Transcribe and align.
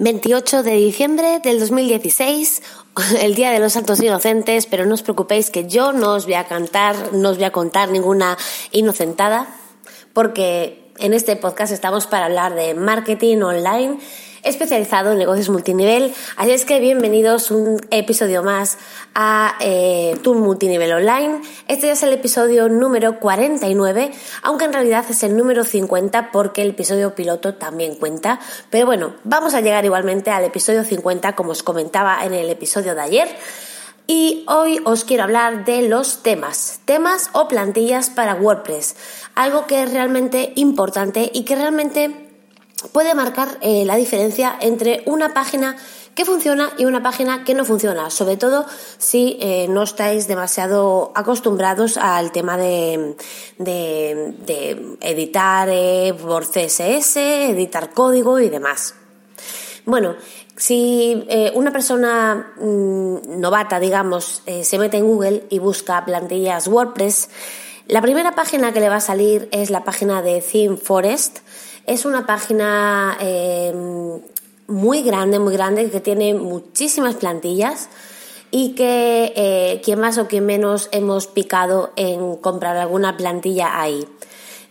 28 0.00 0.62
de 0.62 0.76
diciembre 0.76 1.40
del 1.40 1.60
2016, 1.60 2.62
el 3.20 3.34
Día 3.34 3.50
de 3.50 3.58
los 3.58 3.74
Santos 3.74 4.02
Inocentes, 4.02 4.64
pero 4.64 4.86
no 4.86 4.94
os 4.94 5.02
preocupéis 5.02 5.50
que 5.50 5.68
yo 5.68 5.92
no 5.92 6.14
os 6.14 6.24
voy 6.24 6.34
a 6.34 6.44
cantar, 6.44 7.12
no 7.12 7.28
os 7.28 7.36
voy 7.36 7.44
a 7.44 7.52
contar 7.52 7.90
ninguna 7.90 8.38
inocentada, 8.72 9.54
porque 10.14 10.90
en 10.96 11.12
este 11.12 11.36
podcast 11.36 11.70
estamos 11.70 12.06
para 12.06 12.24
hablar 12.24 12.54
de 12.54 12.72
marketing 12.72 13.42
online 13.42 13.98
especializado 14.42 15.12
en 15.12 15.18
negocios 15.18 15.48
multinivel. 15.48 16.14
Así 16.36 16.52
es 16.52 16.64
que 16.64 16.80
bienvenidos 16.80 17.50
un 17.50 17.80
episodio 17.90 18.42
más 18.42 18.78
a 19.14 19.56
eh, 19.60 20.16
Tour 20.22 20.36
Multinivel 20.38 20.92
Online. 20.92 21.40
Este 21.68 21.86
ya 21.86 21.92
es 21.92 22.02
el 22.02 22.12
episodio 22.12 22.68
número 22.68 23.18
49, 23.18 24.12
aunque 24.42 24.64
en 24.64 24.72
realidad 24.72 25.04
es 25.08 25.22
el 25.22 25.36
número 25.36 25.64
50 25.64 26.30
porque 26.32 26.62
el 26.62 26.70
episodio 26.70 27.14
piloto 27.14 27.54
también 27.54 27.94
cuenta. 27.94 28.40
Pero 28.70 28.86
bueno, 28.86 29.14
vamos 29.24 29.54
a 29.54 29.60
llegar 29.60 29.84
igualmente 29.84 30.30
al 30.30 30.44
episodio 30.44 30.84
50 30.84 31.34
como 31.34 31.52
os 31.52 31.62
comentaba 31.62 32.24
en 32.24 32.34
el 32.34 32.48
episodio 32.50 32.94
de 32.94 33.00
ayer. 33.00 33.28
Y 34.06 34.44
hoy 34.48 34.80
os 34.84 35.04
quiero 35.04 35.22
hablar 35.22 35.64
de 35.64 35.82
los 35.82 36.24
temas, 36.24 36.80
temas 36.84 37.30
o 37.32 37.46
plantillas 37.46 38.10
para 38.10 38.34
WordPress, 38.34 38.96
algo 39.36 39.66
que 39.66 39.84
es 39.84 39.92
realmente 39.92 40.52
importante 40.56 41.30
y 41.32 41.44
que 41.44 41.54
realmente 41.54 42.29
puede 42.88 43.14
marcar 43.14 43.58
eh, 43.60 43.84
la 43.84 43.96
diferencia 43.96 44.56
entre 44.60 45.02
una 45.06 45.34
página 45.34 45.76
que 46.14 46.24
funciona 46.24 46.70
y 46.76 46.86
una 46.86 47.02
página 47.02 47.44
que 47.44 47.54
no 47.54 47.64
funciona, 47.64 48.10
sobre 48.10 48.36
todo 48.36 48.66
si 48.98 49.38
eh, 49.40 49.66
no 49.68 49.82
estáis 49.82 50.26
demasiado 50.26 51.12
acostumbrados 51.14 51.96
al 51.96 52.32
tema 52.32 52.56
de, 52.56 53.16
editar 55.00 55.68
eh, 55.70 56.14
por 56.20 56.44
CSS, 56.44 57.16
editar 57.16 57.90
código 57.90 58.40
y 58.40 58.48
demás. 58.48 58.94
Bueno, 59.86 60.16
si 60.56 61.26
una 61.54 61.72
persona 61.72 62.52
mm, 62.60 63.40
novata, 63.40 63.80
digamos, 63.80 64.42
se 64.62 64.78
mete 64.78 64.98
en 64.98 65.06
Google 65.06 65.44
y 65.48 65.58
busca 65.58 66.04
plantillas 66.04 66.68
WordPress, 66.68 67.30
la 67.86 68.02
primera 68.02 68.36
página 68.36 68.72
que 68.72 68.80
le 68.80 68.88
va 68.88 68.96
a 68.96 69.00
salir 69.00 69.48
es 69.52 69.70
la 69.70 69.84
página 69.84 70.22
de 70.22 70.42
Theme 70.42 70.76
Forest, 70.76 71.38
es 71.86 72.04
una 72.04 72.26
página 72.26 73.16
eh, 73.20 73.72
muy 74.66 75.02
grande, 75.02 75.38
muy 75.38 75.54
grande, 75.54 75.90
que 75.90 76.00
tiene 76.00 76.34
muchísimas 76.34 77.16
plantillas 77.16 77.88
y 78.50 78.74
que 78.74 79.32
eh, 79.36 79.80
quien 79.84 80.00
más 80.00 80.18
o 80.18 80.26
quien 80.26 80.46
menos 80.46 80.88
hemos 80.92 81.26
picado 81.26 81.92
en 81.96 82.36
comprar 82.36 82.76
alguna 82.76 83.16
plantilla 83.16 83.80
ahí. 83.80 84.06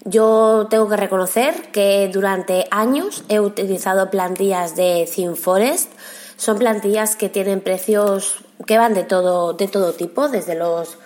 Yo 0.06 0.68
tengo 0.70 0.88
que 0.88 0.98
reconocer 0.98 1.72
que 1.72 2.10
durante 2.12 2.66
años 2.72 3.24
he 3.28 3.40
utilizado 3.40 4.10
plantillas 4.10 4.76
de 4.76 5.10
ThemeForest. 5.14 5.92
Son 6.38 6.58
plantillas 6.58 7.18
que 7.18 7.28
tienen 7.28 7.60
precios 7.60 8.38
que 8.66 8.78
van 8.78 8.94
de 8.94 9.04
todo, 9.04 9.54
de 9.54 9.68
todo 9.68 9.94
tipo, 9.94 10.30
desde 10.30 10.56
los 10.56 10.98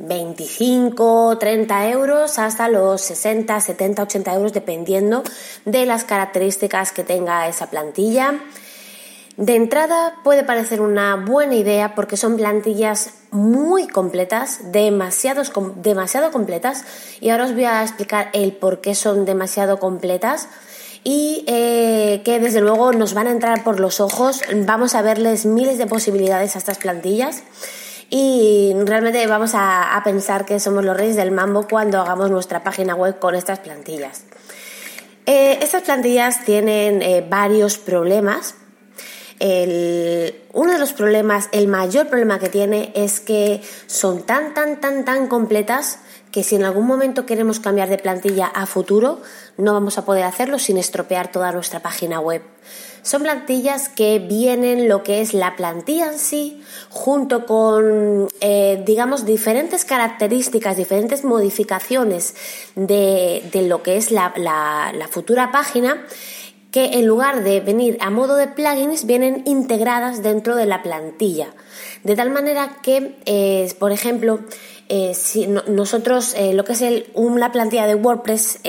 25, 0.00 1.36
30 1.38 1.88
euros 1.90 2.38
hasta 2.38 2.68
los 2.68 3.02
60, 3.02 3.60
70, 3.60 4.02
80 4.02 4.34
euros 4.34 4.52
dependiendo 4.52 5.22
de 5.66 5.84
las 5.84 6.04
características 6.04 6.92
que 6.92 7.04
tenga 7.04 7.46
esa 7.48 7.68
plantilla. 7.68 8.40
De 9.36 9.56
entrada 9.56 10.16
puede 10.24 10.42
parecer 10.42 10.80
una 10.80 11.16
buena 11.16 11.54
idea 11.54 11.94
porque 11.94 12.16
son 12.16 12.36
plantillas 12.36 13.14
muy 13.30 13.88
completas, 13.88 14.72
demasiado 14.72 15.42
completas 16.32 16.84
y 17.20 17.30
ahora 17.30 17.44
os 17.44 17.54
voy 17.54 17.64
a 17.64 17.82
explicar 17.82 18.30
el 18.32 18.52
por 18.52 18.80
qué 18.80 18.94
son 18.94 19.24
demasiado 19.24 19.78
completas 19.78 20.48
y 21.04 21.44
eh, 21.46 22.22
que 22.24 22.38
desde 22.38 22.60
luego 22.60 22.92
nos 22.92 23.14
van 23.14 23.28
a 23.28 23.30
entrar 23.30 23.64
por 23.64 23.80
los 23.80 24.00
ojos. 24.00 24.40
Vamos 24.66 24.94
a 24.94 25.02
verles 25.02 25.46
miles 25.46 25.78
de 25.78 25.86
posibilidades 25.86 26.56
a 26.56 26.58
estas 26.58 26.78
plantillas 26.78 27.42
y 28.10 28.74
realmente 28.84 29.24
vamos 29.28 29.52
a, 29.54 30.00
pensar 30.04 30.44
que 30.44 30.58
somos 30.58 30.84
los 30.84 30.96
reyes 30.96 31.14
del 31.14 31.30
mambo 31.30 31.68
cuando 31.68 32.00
hagamos 32.00 32.30
nuestra 32.30 32.64
página 32.64 32.96
web 32.96 33.20
con 33.20 33.36
estas 33.36 33.60
plantillas. 33.60 34.24
Eh, 35.26 35.60
estas 35.62 35.82
plantillas 35.82 36.44
tienen 36.44 37.02
eh, 37.02 37.24
varios 37.26 37.78
problemas. 37.78 38.56
uno 39.40 40.72
de 40.72 40.78
los 40.78 40.92
problemas, 40.92 41.48
el 41.52 41.68
mayor 41.68 42.08
problema 42.08 42.40
que 42.40 42.48
tiene 42.48 42.92
es 42.96 43.20
que 43.20 43.62
son 43.86 44.22
tan, 44.24 44.54
tan, 44.54 44.80
tan, 44.80 45.04
tan 45.04 45.28
completas 45.28 46.00
que 46.32 46.42
si 46.42 46.56
en 46.56 46.64
algún 46.64 46.86
momento 46.86 47.26
queremos 47.26 47.60
cambiar 47.60 47.88
de 47.88 47.98
plantilla 47.98 48.46
a 48.46 48.66
futuro, 48.66 49.20
no 49.56 49.72
vamos 49.72 49.98
a 49.98 50.04
poder 50.04 50.24
hacerlo 50.24 50.58
sin 50.58 50.78
estropear 50.78 51.30
toda 51.30 51.52
nuestra 51.52 51.80
página 51.80 52.18
web. 52.20 52.42
Son 53.02 53.22
plantillas 53.22 53.88
que 53.88 54.18
vienen 54.18 54.88
lo 54.88 55.02
que 55.02 55.20
es 55.20 55.32
la 55.32 55.56
plantilla 55.56 56.12
en 56.12 56.18
sí, 56.18 56.62
junto 56.90 57.46
con, 57.46 58.28
eh, 58.40 58.82
digamos, 58.84 59.24
diferentes 59.24 59.84
características, 59.84 60.76
diferentes 60.76 61.24
modificaciones 61.24 62.34
de, 62.74 63.42
lo 63.66 63.82
que 63.82 63.96
es 63.96 64.10
la, 64.10 64.32
futura 65.10 65.50
página 65.50 66.04
que 66.70 66.98
en 66.98 67.06
lugar 67.06 67.42
de 67.42 67.60
venir 67.60 67.98
a 68.00 68.10
modo 68.10 68.36
de 68.36 68.46
plugins 68.46 69.04
vienen 69.04 69.42
integradas 69.44 70.22
dentro 70.22 70.54
de 70.54 70.66
la 70.66 70.82
plantilla. 70.82 71.48
De 72.04 72.14
tal 72.14 72.30
manera 72.30 72.76
que, 72.80 73.16
eh, 73.24 73.74
por 73.80 73.90
ejemplo, 73.90 74.40
eh, 74.88 75.14
si 75.14 75.48
nosotros 75.48 76.36
lo 76.52 76.64
que 76.64 76.72
es 76.74 76.84
una 77.14 77.50
plantilla 77.50 77.86
de 77.86 77.96
WordPress 77.96 78.60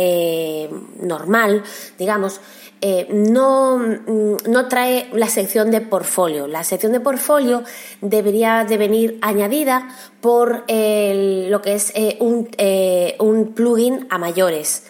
normal, 0.99 1.63
digamos, 1.99 2.41
eh, 2.83 3.07
no, 3.11 3.77
mm, 3.77 4.49
no, 4.49 4.67
trae 4.67 5.07
la 5.13 5.29
sección 5.29 5.69
de 5.69 5.81
portfolio. 5.81 6.47
La 6.47 6.63
sección 6.63 6.91
de 6.91 6.99
portfolio 6.99 7.63
debería 8.01 8.65
de 8.65 8.77
venir 8.77 9.19
añadida 9.21 9.87
por 10.19 10.65
lo 10.67 11.61
que 11.61 11.73
es 11.75 11.91
eh, 11.93 12.17
un, 12.19 12.49
eh, 12.57 13.15
un 13.19 13.53
plugin 13.53 14.07
a 14.09 14.17
mayores. 14.17 14.85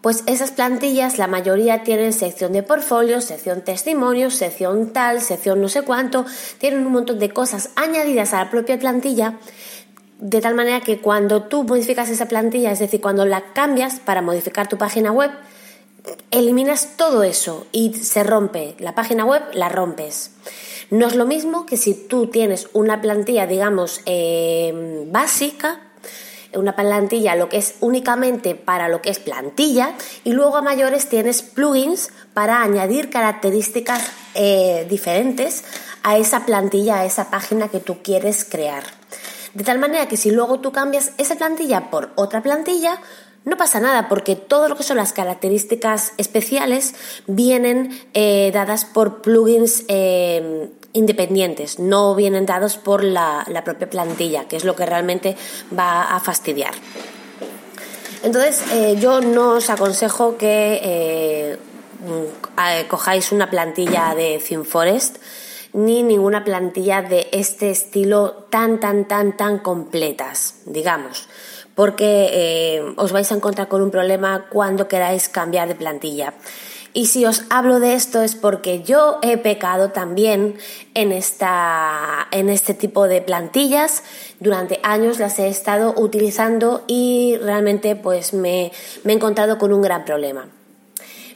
Pues 0.00 0.22
esas 0.26 0.52
plantillas, 0.52 1.18
la 1.18 1.26
mayoría 1.26 1.82
tienen 1.82 2.12
sección 2.12 2.52
de 2.52 2.62
portfolio, 2.62 3.20
sección 3.20 3.62
testimonios, 3.62 4.34
sección 4.34 4.92
tal, 4.92 5.20
sección 5.20 5.60
no 5.60 5.68
sé 5.68 5.82
cuánto, 5.82 6.26
tienen 6.58 6.86
un 6.86 6.92
montón 6.92 7.18
de 7.18 7.30
cosas 7.30 7.70
añadidas 7.74 8.32
a 8.32 8.44
la 8.44 8.50
propia 8.50 8.78
plantilla 8.78 9.38
de 10.20 10.40
tal 10.40 10.54
manera 10.54 10.80
que 10.80 11.00
cuando 11.00 11.42
tú 11.42 11.64
modificas 11.64 12.08
esa 12.08 12.28
plantilla, 12.28 12.70
es 12.70 12.78
decir, 12.78 13.00
cuando 13.00 13.26
la 13.26 13.52
cambias 13.52 13.98
para 13.98 14.22
modificar 14.22 14.68
tu 14.68 14.78
página 14.78 15.10
web, 15.10 15.30
eliminas 16.30 16.96
todo 16.96 17.22
eso 17.22 17.66
y 17.72 17.94
se 17.94 18.22
rompe. 18.22 18.74
La 18.78 18.94
página 18.94 19.24
web 19.24 19.42
la 19.52 19.68
rompes. 19.68 20.30
No 20.90 21.06
es 21.06 21.14
lo 21.14 21.24
mismo 21.26 21.66
que 21.66 21.76
si 21.76 21.94
tú 21.94 22.26
tienes 22.26 22.68
una 22.72 23.00
plantilla, 23.00 23.46
digamos, 23.46 24.00
em, 24.04 25.10
básica, 25.10 25.80
una 26.54 26.76
plantilla 26.76 27.34
lo 27.34 27.48
que 27.48 27.56
es 27.56 27.74
únicamente 27.80 28.54
para 28.54 28.88
lo 28.88 29.02
que 29.02 29.10
es 29.10 29.18
plantilla 29.18 29.94
y 30.22 30.32
luego 30.32 30.56
a 30.56 30.62
mayores 30.62 31.08
tienes 31.08 31.42
plugins 31.42 32.10
para 32.32 32.62
añadir 32.62 33.10
características 33.10 34.02
eh, 34.34 34.86
diferentes 34.88 35.64
a 36.02 36.16
esa 36.16 36.46
plantilla, 36.46 37.00
a 37.00 37.04
esa 37.06 37.30
página 37.30 37.68
que 37.68 37.80
tú 37.80 38.02
quieres 38.02 38.44
crear. 38.44 38.84
De 39.54 39.64
tal 39.64 39.78
manera 39.78 40.06
que 40.06 40.16
si 40.16 40.30
luego 40.30 40.60
tú 40.60 40.72
cambias 40.72 41.12
esa 41.16 41.36
plantilla 41.36 41.90
por 41.90 42.10
otra 42.16 42.42
plantilla, 42.42 43.00
no 43.44 43.56
pasa 43.58 43.78
nada 43.80 44.08
porque 44.08 44.36
todo 44.36 44.68
lo 44.68 44.76
que 44.76 44.82
son 44.82 44.96
las 44.96 45.12
características 45.12 46.12
especiales 46.16 46.94
vienen 47.26 47.90
eh, 48.14 48.50
dadas 48.54 48.84
por 48.84 49.20
plugins 49.20 49.84
eh, 49.88 50.70
independientes, 50.92 51.78
no 51.78 52.14
vienen 52.14 52.46
dados 52.46 52.76
por 52.76 53.04
la, 53.04 53.44
propia 53.64 53.90
plantilla, 53.90 54.48
que 54.48 54.56
es 54.56 54.64
lo 54.64 54.74
que 54.74 54.86
realmente 54.86 55.36
va 55.76 56.14
a 56.14 56.20
fastidiar. 56.20 56.72
Entonces, 58.22 58.62
eh, 58.72 58.96
yo 58.98 59.20
no 59.20 59.50
os 59.50 59.68
aconsejo 59.68 60.38
que 60.38 61.58
cojáis 62.88 63.32
una 63.32 63.50
plantilla 63.50 64.14
de 64.14 64.42
ThemeForest 64.46 65.16
ni 65.74 66.02
ninguna 66.02 66.44
plantilla 66.44 67.02
de 67.02 67.28
este 67.32 67.70
estilo 67.70 68.46
tan, 68.48 68.78
tan, 68.80 69.06
tan, 69.06 69.36
tan 69.36 69.58
completas, 69.58 70.54
digamos 70.64 71.28
porque 71.74 72.30
eh, 72.32 72.94
os 72.96 73.12
vais 73.12 73.30
a 73.32 73.34
encontrar 73.34 73.68
con 73.68 73.82
un 73.82 73.90
problema 73.90 74.46
cuando 74.50 74.88
queráis 74.88 75.28
cambiar 75.28 75.68
de 75.68 75.74
plantilla. 75.74 76.34
Y 76.96 77.06
si 77.06 77.26
os 77.26 77.42
hablo 77.50 77.80
de 77.80 77.94
esto 77.94 78.22
es 78.22 78.36
porque 78.36 78.84
yo 78.84 79.18
he 79.20 79.36
pecado 79.36 79.90
también 79.90 80.54
en, 80.94 81.10
esta, 81.10 82.28
en 82.30 82.48
este 82.48 82.72
tipo 82.72 83.08
de 83.08 83.20
plantillas. 83.20 84.04
Durante 84.38 84.78
años 84.84 85.18
las 85.18 85.40
he 85.40 85.48
estado 85.48 85.92
utilizando 85.96 86.84
y 86.86 87.36
realmente 87.42 87.96
pues 87.96 88.32
me, 88.32 88.70
he 89.04 89.12
encontrado 89.12 89.58
con 89.58 89.72
un 89.72 89.82
gran 89.82 90.04
problema. 90.04 90.46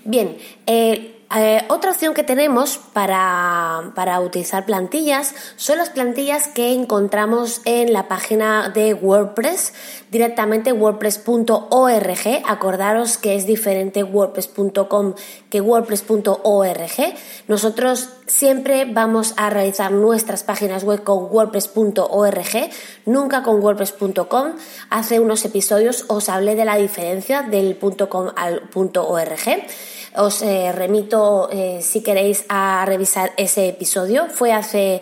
Bien, 0.04 0.38
eh, 0.66 1.17
eh, 1.36 1.62
otra 1.68 1.90
opción 1.90 2.14
que 2.14 2.22
tenemos 2.22 2.78
para, 2.78 3.92
para, 3.94 4.18
utilizar 4.20 4.64
plantillas 4.64 5.34
son 5.56 5.76
las 5.76 5.90
plantillas 5.90 6.48
que 6.48 6.72
encontramos 6.72 7.60
en 7.66 7.92
la 7.92 8.08
página 8.08 8.70
de 8.70 8.94
WordPress, 8.94 9.74
directamente 10.10 10.72
wordpress.org. 10.72 12.42
Acordaros 12.46 13.18
que 13.18 13.36
es 13.36 13.46
diferente 13.46 14.02
wordpress.com 14.04 15.14
que 15.50 15.60
wordpress.org. 15.60 17.14
Nosotros 17.46 18.08
Siempre 18.28 18.84
vamos 18.84 19.32
a 19.38 19.48
realizar 19.48 19.90
nuestras 19.90 20.42
páginas 20.42 20.84
web 20.84 21.02
con 21.02 21.28
wordpress.org, 21.30 22.70
nunca 23.06 23.42
con 23.42 23.60
wordpress.com. 23.60 24.52
Hace 24.90 25.18
unos 25.18 25.46
episodios 25.46 26.04
os 26.08 26.28
hablé 26.28 26.54
de 26.54 26.66
la 26.66 26.76
diferencia 26.76 27.42
del 27.42 27.78
.com 27.78 28.28
al 28.36 28.68
.org. 28.74 29.66
Os 30.14 30.42
eh, 30.42 30.72
remito, 30.72 31.48
eh, 31.50 31.80
si 31.82 32.02
queréis, 32.02 32.44
a 32.50 32.84
revisar 32.86 33.32
ese 33.38 33.68
episodio. 33.68 34.26
Fue 34.28 34.52
hace 34.52 35.00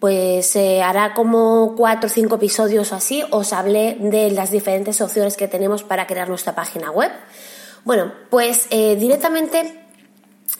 pues 0.00 0.56
eh, 0.56 0.82
hará 0.82 1.12
como 1.12 1.74
cuatro 1.76 2.08
o 2.08 2.10
cinco 2.10 2.36
episodios 2.36 2.90
o 2.92 2.96
así, 2.96 3.22
os 3.30 3.52
hablé 3.52 3.96
de 4.00 4.30
las 4.30 4.50
diferentes 4.50 5.00
opciones 5.02 5.36
que 5.36 5.48
tenemos 5.48 5.82
para 5.82 6.06
crear 6.06 6.28
nuestra 6.28 6.54
página 6.54 6.90
web. 6.90 7.10
Bueno, 7.84 8.12
pues 8.30 8.66
eh, 8.70 8.96
directamente 8.96 9.85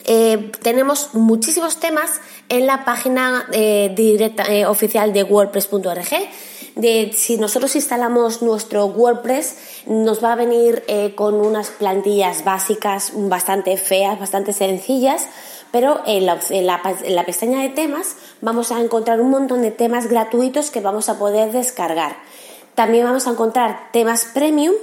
eh, 0.06 0.52
tenemos 0.62 1.10
muchísimos 1.14 1.78
temas 1.78 2.20
en 2.48 2.66
la 2.66 2.84
página 2.84 3.46
directa, 3.50 4.44
oficial 4.68 5.12
de 5.12 5.24
wordpress.org. 5.24 6.08
De, 6.76 7.12
si 7.16 7.38
nosotros 7.38 7.74
instalamos 7.74 8.42
nuestro 8.42 8.86
WordPress, 8.86 9.56
nos 9.86 10.22
va 10.22 10.32
a 10.32 10.36
venir 10.36 10.84
con 11.14 11.34
unas 11.34 11.70
plantillas 11.70 12.44
básicas 12.44 13.12
bastante 13.14 13.76
feas, 13.78 14.20
bastante 14.20 14.52
sencillas, 14.52 15.26
pero 15.72 16.00
en 16.06 16.26
la, 16.26 16.38
en 16.50 16.66
la, 16.66 17.24
pestaña 17.24 17.60
de 17.60 17.68
temas 17.68 18.16
vamos 18.40 18.72
a 18.72 18.80
encontrar 18.80 19.20
un 19.20 19.30
montón 19.30 19.62
de 19.62 19.70
temas 19.70 20.06
gratuitos 20.06 20.70
que 20.70 20.80
vamos 20.80 21.08
a 21.08 21.18
poder 21.18 21.52
descargar. 21.52 22.16
También 22.74 23.04
vamos 23.04 23.26
a 23.26 23.30
encontrar 23.30 23.90
temas 23.92 24.26
premium, 24.26 24.74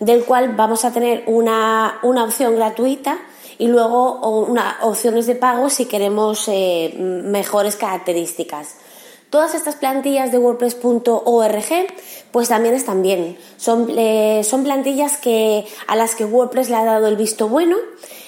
del 0.00 0.24
cual 0.24 0.54
vamos 0.56 0.84
a 0.84 0.92
tener 0.92 1.24
una, 1.26 1.98
opción 2.02 2.56
gratuita 2.56 3.18
y 3.58 3.68
luego 3.68 4.20
una, 4.46 4.78
opciones 4.82 5.26
de 5.26 5.34
pago 5.34 5.70
si 5.70 5.86
queremos 5.86 6.48
eh, 6.48 6.94
mejores 6.98 7.76
características. 7.76 8.76
Todas 9.30 9.54
estas 9.54 9.74
plantillas 9.76 10.30
de 10.30 10.38
WordPress.org 10.38 11.64
pues 12.30 12.48
también 12.48 12.74
están 12.74 13.02
bien. 13.02 13.36
Son, 13.56 13.88
eh, 13.96 14.42
son 14.44 14.62
plantillas 14.64 15.16
que, 15.16 15.66
a 15.86 15.96
las 15.96 16.14
que 16.14 16.24
WordPress 16.24 16.70
le 16.70 16.76
ha 16.76 16.84
dado 16.84 17.08
el 17.08 17.16
visto 17.16 17.48
bueno 17.48 17.76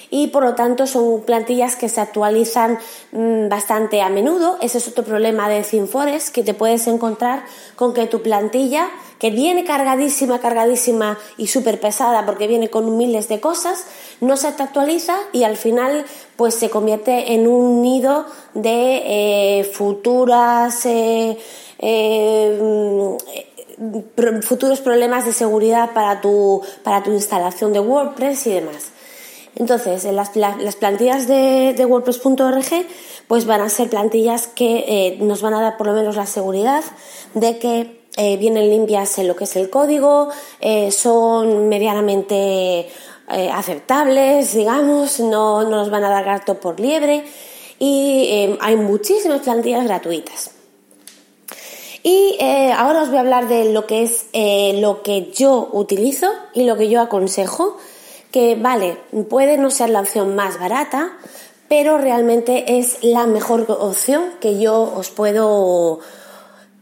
y 0.09 0.27
por 0.27 0.43
lo 0.43 0.55
tanto 0.55 0.87
son 0.87 1.21
plantillas 1.21 1.75
que 1.75 1.89
se 1.89 2.01
actualizan 2.01 2.79
mm, 3.11 3.49
bastante 3.49 4.01
a 4.01 4.09
menudo. 4.09 4.57
Ese 4.61 4.79
es 4.79 4.87
otro 4.87 5.03
problema 5.03 5.49
de 5.49 5.61
ThemeForest 5.61 6.29
que 6.33 6.43
te 6.43 6.53
puedes 6.53 6.87
encontrar 6.87 7.43
con 7.75 7.93
que 7.93 8.07
tu 8.07 8.21
plantilla 8.21 8.89
que 9.19 9.31
viene 9.31 9.65
cargadísima, 9.65 10.39
cargadísima 10.39 11.19
y 11.37 11.47
súper 11.47 11.79
pesada 11.79 12.25
porque 12.25 12.47
viene 12.47 12.69
con 12.69 12.97
miles 12.97 13.27
de 13.27 13.41
cosas, 13.41 13.85
no 14.21 14.37
se 14.37 14.51
te 14.53 14.63
actualiza 14.63 15.17
y 15.33 15.43
al 15.43 15.57
final 15.57 16.05
pues 16.37 16.55
se 16.55 16.69
convierte 16.69 17.33
en 17.33 17.47
un 17.47 17.81
nido 17.81 18.25
de 18.53 19.59
eh, 19.59 19.63
futuras 19.65 20.85
eh, 20.85 21.37
eh, 21.79 23.17
futuros 24.41 24.81
problemas 24.81 25.25
de 25.25 25.33
seguridad 25.33 25.91
para 25.93 26.21
tu, 26.21 26.61
para 26.83 27.03
tu 27.03 27.11
instalación 27.11 27.73
de 27.73 27.79
WordPress 27.79 28.47
y 28.47 28.51
demás. 28.51 28.91
Entonces, 29.59 30.05
las, 30.05 30.35
las 30.37 30.75
plantillas 30.77 31.27
de, 31.27 31.85
WordPress.org 31.85 32.87
pues 33.27 33.45
van 33.45 33.59
a 33.59 33.69
ser 33.69 33.89
plantillas 33.89 34.47
que 34.47 34.85
eh, 34.87 35.17
nos 35.19 35.41
van 35.41 35.53
a 35.53 35.61
dar 35.61 35.77
por 35.77 35.87
lo 35.87 35.93
menos 35.93 36.15
la 36.15 36.25
seguridad 36.25 36.81
de 37.33 37.59
que 37.59 37.99
eh, 38.15 38.37
vienen 38.37 38.69
limpias 38.69 39.19
en 39.19 39.27
lo 39.27 39.35
que 39.35 39.43
es 39.43 39.55
el 39.57 39.69
código, 39.69 40.29
eh, 40.61 40.91
son 40.91 41.67
medianamente 41.67 42.89
aceptables, 43.53 44.55
digamos, 44.55 45.19
no, 45.19 45.61
no, 45.61 45.69
nos 45.69 45.91
van 45.91 46.03
a 46.03 46.09
dar 46.09 46.25
gato 46.25 46.55
por 46.55 46.79
liebre 46.79 47.23
y 47.77 48.57
hay 48.59 48.75
muchísimas 48.75 49.41
plantillas 49.41 49.83
gratuitas. 49.83 50.49
Y 52.01 52.39
ahora 52.75 53.03
os 53.03 53.09
voy 53.09 53.17
a 53.17 53.19
hablar 53.19 53.47
de 53.47 53.71
lo 53.71 53.85
que 53.85 54.01
es 54.01 54.25
lo 54.81 55.03
que 55.03 55.29
yo 55.31 55.69
utilizo 55.73 56.31
y 56.55 56.63
lo 56.63 56.75
que 56.75 56.89
yo 56.89 57.01
aconsejo 57.01 57.77
que 58.31 58.55
vale, 58.55 58.97
puede 59.29 59.57
no 59.57 59.71
ser 59.71 59.89
la 59.89 60.01
opción 60.01 60.35
más 60.35 60.59
barata, 60.59 61.13
pero 61.67 61.97
realmente 61.97 62.79
es 62.79 63.03
la 63.03 63.25
mejor 63.27 63.65
opción 63.69 64.23
que 64.39 64.59
yo 64.59 64.81
os 64.95 65.09
puedo 65.09 65.99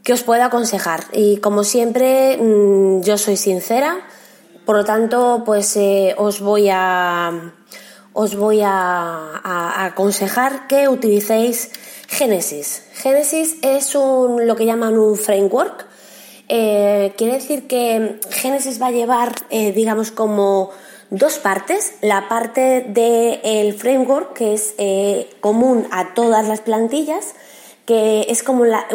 que 0.04 0.14
os 0.14 0.24
puedo 0.24 0.42
aconsejar. 0.44 1.04
Y 1.12 1.38
como 1.38 1.66
siempre, 1.66 2.38
mm, 2.38 3.02
yo 3.02 3.18
soy 3.18 3.36
sincera, 3.36 4.08
por 4.66 4.78
lo 4.78 4.86
tanto, 4.86 5.44
pues 5.46 5.76
eh, 5.76 6.16
os 6.18 6.40
voy 6.40 6.70
a 6.72 7.54
os 8.20 8.36
voy 8.36 8.62
a, 8.64 9.86
aconsejar 9.86 10.66
que 10.68 10.90
utilicéis 10.90 11.70
Genesis. 12.08 12.82
Genesis 12.94 13.58
es 13.62 13.94
un, 13.94 14.48
lo 14.48 14.56
que 14.56 14.66
llaman 14.66 14.98
un 14.98 15.18
framework. 15.18 15.86
Eh, 16.50 17.14
quiere 17.16 17.34
decir 17.34 17.68
que 17.68 18.20
Genesis 18.32 18.82
va 18.82 18.88
a 18.88 18.92
llevar, 18.92 19.36
eh, 19.52 19.72
digamos, 19.72 20.10
como 20.10 20.72
dos 21.10 21.38
partes. 21.38 21.96
La 22.02 22.28
parte 22.28 22.86
del 22.88 23.74
framework, 23.74 24.34
que 24.34 24.54
es 24.54 24.74
eh, 24.78 25.30
común 25.42 25.88
a 25.92 26.14
todas 26.14 26.48
las 26.48 26.62
plantillas, 26.62 27.36
que 27.86 28.26
es 28.30 28.44
como 28.44 28.64
una, 28.64 28.86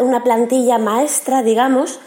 una 0.00 0.22
plantilla 0.22 0.78
maestra, 0.78 1.42
digamos, 1.42 1.98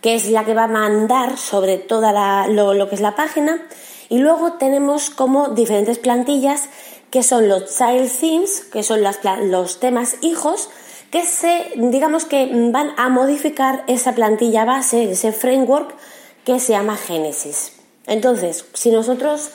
que 0.00 0.14
es 0.14 0.28
la 0.28 0.44
que 0.44 0.54
va 0.54 0.64
a 0.64 0.68
mandar 0.68 1.36
sobre 1.38 1.78
toda 1.78 2.46
lo, 2.48 2.88
que 2.88 2.94
es 2.94 3.00
la 3.00 3.14
página. 3.16 3.66
Y 4.08 4.18
luego 4.18 4.54
tenemos 4.54 5.10
como 5.10 5.48
diferentes 5.48 5.98
plantillas 5.98 6.68
que 7.10 7.22
son 7.22 7.48
los 7.48 7.76
child 7.76 8.10
themes, 8.20 8.60
que 8.72 8.82
son 8.82 9.00
los 9.02 9.80
temas 9.80 10.16
hijos, 10.20 10.68
que 11.10 11.24
se, 11.24 11.72
digamos 11.76 12.24
que 12.24 12.50
van 12.72 12.92
a 12.96 13.08
modificar 13.08 13.84
esa 13.86 14.14
plantilla 14.14 14.64
base, 14.64 15.12
ese 15.12 15.32
framework 15.32 15.94
que 16.44 16.58
se 16.58 16.72
llama 16.72 16.96
Genesis. 16.96 17.83
Entonces, 18.06 18.66
si 18.74 18.90
nosotros 18.90 19.50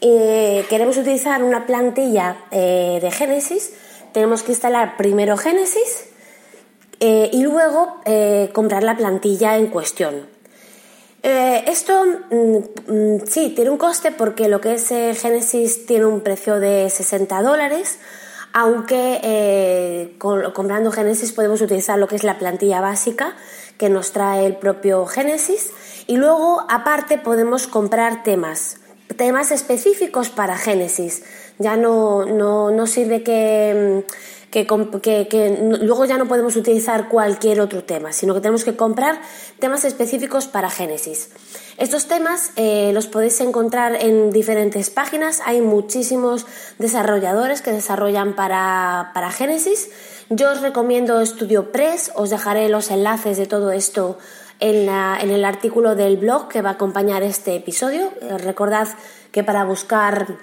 eh, 0.00 0.66
queremos 0.68 0.96
utilizar 0.96 1.42
una 1.42 1.66
plantilla 1.66 2.36
eh, 2.50 2.98
de 3.00 3.10
Genesis, 3.10 3.72
tenemos 4.12 4.42
que 4.42 4.52
instalar 4.52 4.96
primero 4.96 5.36
Genesis 5.36 6.06
eh, 7.00 7.30
y 7.32 7.42
luego 7.42 8.00
comprar 8.52 8.82
la 8.82 8.96
plantilla 8.96 9.56
en 9.56 9.68
cuestión. 9.68 10.28
esto 11.22 12.04
mm, 12.30 12.92
mm, 12.92 13.26
sí 13.26 13.54
tiene 13.56 13.70
un 13.70 13.78
coste 13.78 14.12
porque 14.12 14.48
lo 14.48 14.60
que 14.60 14.74
es 14.74 14.88
Genesis 14.88 15.86
tiene 15.86 16.04
un 16.04 16.20
precio 16.20 16.60
de 16.60 16.90
60 16.90 17.42
dólares, 17.42 17.98
aunque 18.54 20.16
comprando 20.18 20.92
Genesis 20.92 21.32
podemos 21.32 21.60
utilizar 21.60 21.98
lo 21.98 22.06
que 22.06 22.16
es 22.16 22.24
la 22.24 22.38
plantilla 22.38 22.80
básica 22.80 23.34
que 23.78 23.90
nos 23.90 24.12
trae 24.12 24.46
el 24.46 24.56
propio 24.56 25.04
Genesis 25.06 25.72
y 26.06 26.16
luego, 26.16 26.64
aparte, 26.68 27.18
podemos 27.18 27.66
comprar 27.66 28.22
temas, 28.22 28.78
temas 29.16 29.50
específicos 29.50 30.28
para 30.28 30.56
Génesis. 30.56 31.24
Ya 31.58 31.76
no, 31.76 32.24
no, 32.26 32.86
sirve 32.86 33.22
que, 33.22 34.04
que, 34.62 35.58
luego 35.80 36.04
ya 36.04 36.16
no 36.16 36.28
podemos 36.28 36.54
utilizar 36.54 37.08
cualquier 37.08 37.60
otro 37.60 37.82
tema, 37.82 38.12
sino 38.12 38.34
que 38.34 38.40
tenemos 38.40 38.62
que 38.62 38.76
comprar 38.76 39.20
temas 39.58 39.84
específicos 39.84 40.46
para 40.46 40.70
Génesis. 40.70 41.30
Estos 41.76 42.06
temas 42.06 42.52
eh, 42.54 42.92
los 42.94 43.08
podéis 43.08 43.40
encontrar 43.40 43.96
en 44.00 44.30
diferentes 44.30 44.90
páginas. 44.90 45.42
Hay 45.44 45.60
muchísimos 45.60 46.46
desarrolladores 46.78 47.62
que 47.62 47.72
desarrollan 47.72 48.36
para, 48.36 49.10
para 49.12 49.32
Génesis. 49.32 49.90
Yo 50.30 50.52
os 50.52 50.60
recomiendo 50.60 51.24
StudioPress, 51.26 52.12
os 52.14 52.30
dejaré 52.30 52.68
los 52.68 52.92
enlaces 52.92 53.36
de 53.36 53.46
todo 53.46 53.72
esto 53.72 54.18
en, 54.60 54.88
el 54.88 55.44
artículo 55.44 55.96
del 55.96 56.16
blog 56.16 56.48
que 56.48 56.62
va 56.62 56.70
a 56.70 56.72
acompañar 56.74 57.24
este 57.24 57.56
episodio. 57.56 58.12
Eh, 58.22 58.38
recordad 58.38 58.86
que 59.32 59.42
para 59.42 59.64
buscar 59.64 60.38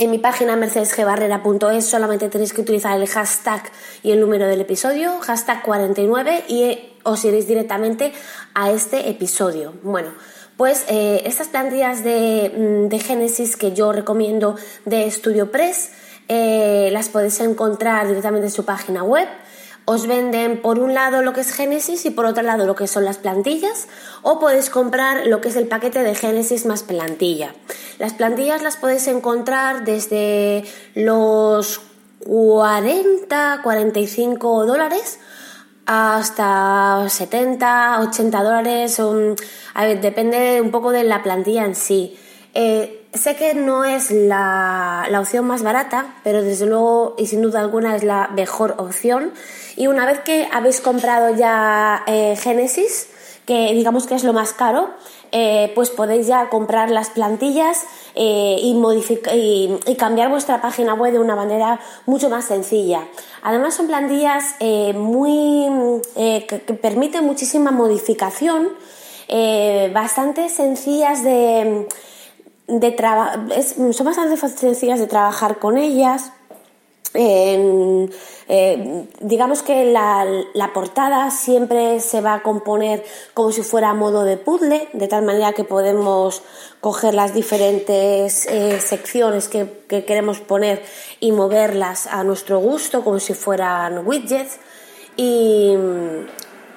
en 0.00 0.10
mi 0.10 0.18
página 0.18 0.56
mercedesgbarrera.es 0.56 1.84
solamente 1.84 2.30
tenéis 2.30 2.54
que 2.54 2.62
utilizar 2.62 2.98
el 2.98 3.06
hashtag 3.06 3.70
y 4.02 4.12
el 4.12 4.20
número 4.20 4.46
del 4.46 4.62
episodio, 4.62 5.20
hashtag 5.20 5.62
49, 5.62 6.44
y 6.48 6.62
eh, 6.62 6.92
os 7.02 7.22
iréis 7.22 7.46
directamente 7.46 8.14
a 8.54 8.70
este 8.70 9.10
episodio. 9.10 9.74
Bueno, 9.82 10.08
pues 10.56 10.86
eh, 10.88 11.22
estas 11.26 11.48
plantillas 11.48 12.02
de, 12.02 12.50
mm, 12.56 12.88
de, 12.88 12.98
Génesis 12.98 13.58
que 13.58 13.72
yo 13.72 13.92
recomiendo 13.92 14.56
de 14.86 15.10
StudioPress 15.10 15.90
las 16.28 17.08
podéis 17.08 17.40
encontrar 17.40 18.06
directamente 18.06 18.46
en 18.46 18.52
su 18.52 18.64
página 18.64 19.02
web 19.02 19.28
os 19.90 20.06
venden 20.06 20.62
por 20.62 20.78
un 20.78 20.94
lado 20.94 21.20
lo 21.20 21.32
que 21.32 21.40
es 21.40 21.52
Génesis 21.52 22.06
y 22.06 22.10
por 22.10 22.24
otro 22.24 22.44
lado 22.44 22.64
lo 22.64 22.76
que 22.76 22.86
son 22.86 23.04
las 23.04 23.18
plantillas 23.18 23.88
o 24.22 24.38
podéis 24.38 24.70
comprar 24.70 25.26
lo 25.26 25.40
que 25.40 25.48
es 25.48 25.56
el 25.56 25.66
paquete 25.66 26.04
de 26.04 26.14
Génesis 26.14 26.64
más 26.64 26.84
plantilla. 26.84 27.54
Las 27.98 28.12
plantillas 28.12 28.62
las 28.62 28.76
podéis 28.76 29.08
encontrar 29.08 29.84
desde 29.84 30.64
los 30.94 31.80
40, 32.24 33.60
45 33.64 34.64
dólares 34.64 35.18
hasta 35.86 37.06
70, 37.08 38.00
80 38.00 38.42
dólares. 38.44 39.02
depende 40.00 40.60
un 40.60 40.70
poco 40.70 40.92
de 40.92 41.02
la 41.02 41.24
plantilla 41.24 41.64
en 41.64 41.74
sí. 41.74 42.16
Eh, 42.54 42.99
sé 43.12 43.36
que 43.36 43.54
no 43.54 43.84
es 43.84 44.10
la, 44.10 45.08
opción 45.18 45.46
más 45.46 45.62
barata, 45.62 46.14
pero 46.22 46.42
desde 46.42 46.66
luego 46.66 47.14
y 47.18 47.26
sin 47.26 47.42
duda 47.42 47.60
alguna 47.60 47.96
es 47.96 48.04
la 48.04 48.28
mejor 48.28 48.76
opción. 48.78 49.32
Y 49.76 49.88
una 49.88 50.06
vez 50.06 50.20
que 50.20 50.48
habéis 50.52 50.80
comprado 50.80 51.34
ya 51.34 52.04
eh, 52.06 52.36
Genesis, 52.36 53.08
que 53.46 53.72
digamos 53.72 54.06
que 54.06 54.14
es 54.14 54.22
lo 54.22 54.32
más 54.32 54.52
caro, 54.52 54.90
eh, 55.32 55.72
pues 55.74 55.90
podéis 55.90 56.26
ya 56.26 56.48
comprar 56.48 56.90
las 56.90 57.10
plantillas 57.10 57.84
eh, 58.14 58.56
y, 58.60 58.76
y, 59.86 59.94
cambiar 59.96 60.28
vuestra 60.28 60.60
página 60.60 60.94
web 60.94 61.12
de 61.12 61.18
una 61.18 61.34
manera 61.34 61.80
mucho 62.06 62.28
más 62.28 62.44
sencilla. 62.44 63.06
Además 63.42 63.74
son 63.74 63.86
plantillas 63.86 64.54
muy 64.94 66.00
que, 66.14 66.58
permiten 66.80 67.24
muchísima 67.24 67.70
modificación, 67.70 68.68
bastante 69.92 70.48
sencillas 70.48 71.22
de, 71.24 71.86
de 72.70 73.92
son 73.92 74.06
bastante 74.06 74.36
sencillas 74.36 75.00
de 75.00 75.06
trabajar 75.06 75.58
con 75.58 75.76
ellas. 75.76 76.32
Eh, 77.12 78.08
digamos 79.20 79.62
que 79.62 79.84
la, 79.86 80.70
portada 80.72 81.30
siempre 81.30 81.98
se 81.98 82.20
va 82.20 82.34
a 82.34 82.42
componer 82.42 83.04
como 83.34 83.50
si 83.50 83.62
fuera 83.62 83.90
a 83.90 83.94
modo 83.94 84.22
de 84.22 84.36
puzzle, 84.36 84.88
de 84.92 85.08
tal 85.08 85.24
manera 85.24 85.52
que 85.52 85.64
podemos 85.64 86.42
coger 86.80 87.14
las 87.14 87.34
diferentes 87.34 88.46
eh, 88.46 88.80
secciones 88.80 89.48
que, 89.48 89.66
queremos 89.88 90.38
poner 90.38 90.82
y 91.18 91.32
moverlas 91.32 92.06
a 92.06 92.22
nuestro 92.22 92.60
gusto, 92.60 93.02
como 93.02 93.18
si 93.18 93.34
fueran 93.34 94.06
widgets. 94.06 94.58
Y, 95.16 95.74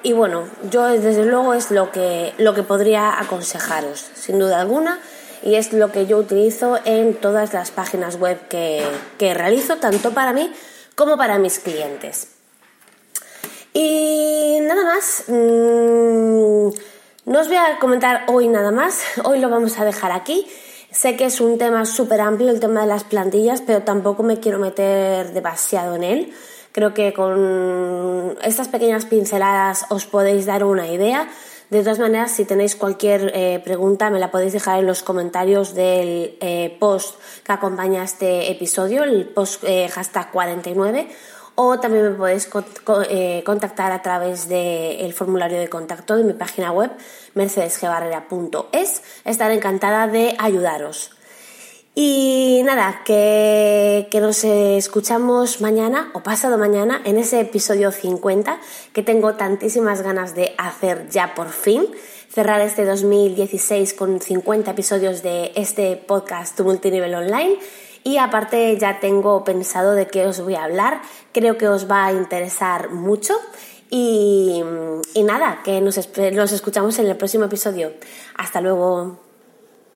y 0.02 0.12
bueno, 0.12 0.44
yo 0.70 0.86
desde 0.86 1.24
luego 1.24 1.54
es 1.54 1.70
lo 1.70 1.92
que, 1.92 2.34
lo 2.38 2.54
que 2.54 2.64
podría 2.64 3.20
aconsejaros, 3.20 4.04
sin 4.14 4.40
duda 4.40 4.60
alguna 4.60 5.00
y 5.44 5.56
es 5.56 5.74
lo 5.74 5.92
que 5.92 6.06
yo 6.06 6.16
utilizo 6.16 6.78
en 6.86 7.14
todas 7.14 7.52
las 7.52 7.70
páginas 7.70 8.16
web 8.16 8.48
que, 8.48 8.82
que, 9.18 9.34
realizo, 9.34 9.76
tanto 9.76 10.12
para 10.12 10.32
mí 10.32 10.50
como 10.96 11.18
para 11.18 11.38
mis 11.38 11.58
clientes. 11.58 12.28
Y 13.74 14.58
nada 14.62 14.84
más, 14.84 15.24
mm, 15.28 16.68
no 17.26 17.40
os 17.40 17.48
voy 17.48 17.56
a 17.56 17.78
comentar 17.78 18.24
hoy 18.28 18.48
nada 18.48 18.70
más, 18.70 19.02
hoy 19.24 19.38
lo 19.38 19.50
vamos 19.50 19.78
a 19.78 19.84
dejar 19.84 20.12
aquí. 20.12 20.46
Sé 20.90 21.16
que 21.16 21.26
es 21.26 21.40
un 21.40 21.58
tema 21.58 21.84
súper 21.84 22.20
amplio 22.20 22.50
el 22.50 22.60
tema 22.60 22.82
de 22.82 22.86
las 22.86 23.04
plantillas, 23.04 23.60
pero 23.60 23.82
tampoco 23.82 24.22
me 24.22 24.40
quiero 24.40 24.58
meter 24.58 25.32
demasiado 25.32 25.96
en 25.96 26.04
él. 26.04 26.32
Creo 26.72 26.94
que 26.94 27.12
con 27.12 28.36
estas 28.42 28.68
pequeñas 28.68 29.04
pinceladas 29.04 29.86
os 29.90 30.06
podéis 30.06 30.46
dar 30.46 30.64
una 30.64 30.88
idea. 30.88 31.28
De 31.70 31.80
todas 31.82 31.98
maneras, 31.98 32.30
si 32.30 32.44
tenéis 32.44 32.76
cualquier 32.76 33.32
eh, 33.34 33.60
pregunta, 33.64 34.10
me 34.10 34.18
la 34.18 34.30
podéis 34.30 34.52
dejar 34.52 34.80
en 34.80 34.86
los 34.86 35.02
comentarios 35.02 35.74
del 35.74 36.36
eh, 36.40 36.76
post 36.78 37.18
que 37.42 37.52
acompaña 37.52 38.04
este 38.04 38.50
episodio, 38.50 39.02
el 39.02 39.26
post 39.28 39.64
eh, 39.64 39.88
hashtag 39.88 40.30
49, 40.30 41.08
o 41.54 41.80
también 41.80 42.10
me 42.10 42.16
podéis 42.16 42.48
contactar 43.44 43.92
a 43.92 44.02
través 44.02 44.48
del 44.48 45.12
formulario 45.12 45.58
de 45.58 45.68
contacto 45.68 46.16
de 46.16 46.24
mi 46.24 46.32
página 46.32 46.72
web 46.72 46.90
mercedesgebarrera.es. 47.34 49.02
Estaré 49.24 49.54
encantada 49.54 50.08
de 50.08 50.34
ayudaros. 50.38 51.13
Y 51.96 52.62
nada, 52.64 53.02
que, 53.04 54.08
nos 54.20 54.42
escuchamos 54.42 55.60
mañana 55.60 56.10
o 56.12 56.24
pasado 56.24 56.58
mañana 56.58 57.00
en 57.04 57.18
ese 57.18 57.38
episodio 57.38 57.92
50 57.92 58.58
que 58.92 59.04
tengo 59.04 59.34
tantísimas 59.34 60.02
ganas 60.02 60.34
de 60.34 60.54
hacer 60.58 61.08
ya 61.08 61.36
por 61.36 61.50
fin. 61.50 61.86
Cerrar 62.28 62.60
este 62.62 62.84
2016 62.84 63.94
con 63.94 64.20
50 64.20 64.72
episodios 64.72 65.22
de 65.22 65.52
este 65.54 65.96
podcast 65.96 66.56
Tu 66.56 66.64
Multinivel 66.64 67.14
Online. 67.14 67.58
Y 68.02 68.18
aparte 68.18 68.76
ya 68.76 68.98
tengo 68.98 69.44
pensado 69.44 69.92
de 69.92 70.08
qué 70.08 70.26
os 70.26 70.40
voy 70.40 70.56
a 70.56 70.64
hablar. 70.64 71.00
Creo 71.32 71.56
que 71.56 71.68
os 71.68 71.88
va 71.88 72.06
a 72.06 72.12
interesar 72.12 72.90
mucho. 72.90 73.34
Y, 73.88 74.64
nada, 75.22 75.60
que 75.62 75.80
nos, 75.80 75.96
nos 76.32 76.50
escuchamos 76.50 76.98
en 76.98 77.06
el 77.06 77.16
próximo 77.16 77.44
episodio. 77.44 77.92
Hasta 78.36 78.60
luego. 78.60 79.23